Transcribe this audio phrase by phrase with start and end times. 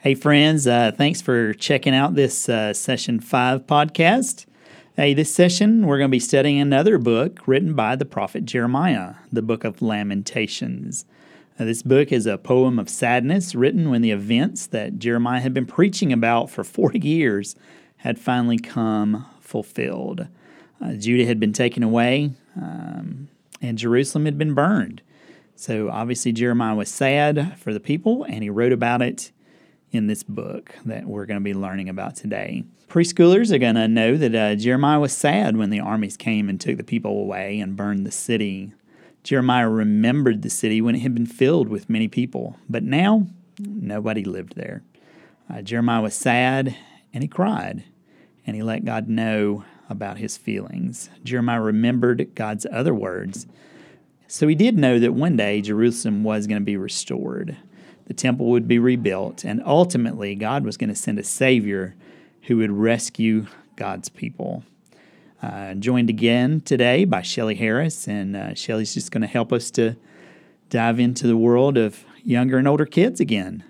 [0.00, 4.46] Hey, friends, uh, thanks for checking out this uh, session five podcast.
[4.94, 9.16] Hey, this session, we're going to be studying another book written by the prophet Jeremiah,
[9.32, 11.04] the book of Lamentations.
[11.58, 15.52] Uh, this book is a poem of sadness written when the events that Jeremiah had
[15.52, 17.56] been preaching about for 40 years
[17.96, 20.28] had finally come fulfilled.
[20.80, 23.26] Uh, Judah had been taken away, um,
[23.60, 25.02] and Jerusalem had been burned.
[25.56, 29.32] So obviously, Jeremiah was sad for the people, and he wrote about it
[29.90, 32.64] in this book that we're going to be learning about today.
[32.88, 36.60] Preschoolers are going to know that uh, Jeremiah was sad when the armies came and
[36.60, 38.72] took the people away and burned the city.
[39.22, 43.26] Jeremiah remembered the city when it had been filled with many people, but now
[43.58, 44.82] nobody lived there.
[45.52, 46.76] Uh, Jeremiah was sad
[47.12, 47.84] and he cried,
[48.46, 51.08] and he let God know about his feelings.
[51.24, 53.46] Jeremiah remembered God's other words.
[54.26, 57.56] So he did know that one day Jerusalem was going to be restored.
[58.08, 61.94] The temple would be rebuilt, and ultimately God was going to send a Savior
[62.44, 64.64] who would rescue God's people.
[65.42, 69.70] Uh, joined again today by Shelly Harris, and uh, Shelly's just going to help us
[69.72, 69.94] to
[70.70, 73.62] dive into the world of younger and older kids again.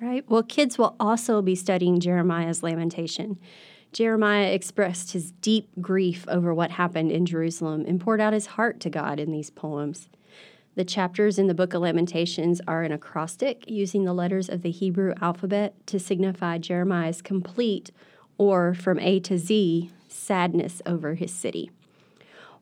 [0.00, 0.24] All right.
[0.30, 3.38] Well, kids will also be studying Jeremiah's lamentation.
[3.92, 8.80] Jeremiah expressed his deep grief over what happened in Jerusalem and poured out his heart
[8.80, 10.08] to God in these poems.
[10.74, 14.70] The chapters in the book of Lamentations are an acrostic using the letters of the
[14.70, 17.90] Hebrew alphabet to signify Jeremiah's complete,
[18.36, 21.70] or from A to Z, sadness over his city.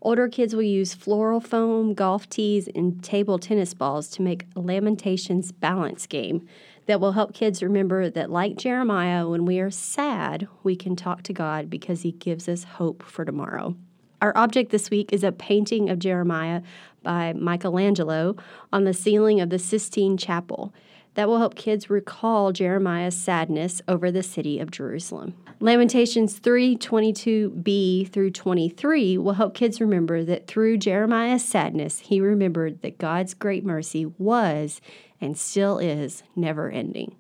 [0.01, 4.61] Older kids will use floral foam, golf tees, and table tennis balls to make a
[4.61, 6.47] Lamentations balance game
[6.87, 11.23] that will help kids remember that, like Jeremiah, when we are sad, we can talk
[11.25, 13.75] to God because he gives us hope for tomorrow.
[14.22, 16.62] Our object this week is a painting of Jeremiah
[17.03, 18.36] by Michelangelo
[18.73, 20.73] on the ceiling of the Sistine Chapel
[21.14, 25.34] that will help kids recall Jeremiah's sadness over the city of Jerusalem.
[25.61, 32.83] Lamentations 3 22b through 23 will help kids remember that through Jeremiah's sadness, he remembered
[32.83, 34.80] that God's great mercy was
[35.20, 37.17] and still is never ending.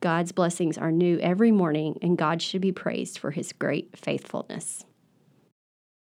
[0.00, 4.84] God's blessings are new every morning, and God should be praised for his great faithfulness.